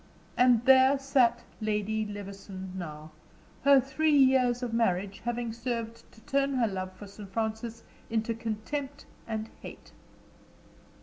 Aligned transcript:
And 0.35 0.65
there 0.65 0.97
sat 0.97 1.43
Lady 1.61 2.07
Levison 2.07 2.73
now, 2.75 3.11
her 3.63 3.79
three 3.79 4.17
years 4.17 4.63
of 4.63 4.73
marriage 4.73 5.19
having 5.25 5.53
served 5.53 6.11
to 6.11 6.21
turn 6.21 6.55
her 6.55 6.65
love 6.67 6.91
for 6.93 7.05
Sir 7.05 7.27
Francis 7.27 7.83
into 8.09 8.33
contempt 8.33 9.05
and 9.27 9.47
hate. 9.61 9.91